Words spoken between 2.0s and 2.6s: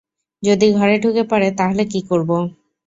করবো?